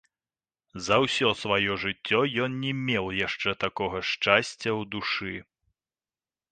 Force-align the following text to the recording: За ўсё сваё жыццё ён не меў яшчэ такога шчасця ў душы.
За 0.85 0.95
ўсё 1.03 1.29
сваё 1.41 1.75
жыццё 1.83 2.23
ён 2.47 2.57
не 2.65 2.71
меў 2.89 3.05
яшчэ 3.27 3.55
такога 3.67 3.99
шчасця 4.15 4.71
ў 4.79 4.93
душы. 4.97 5.33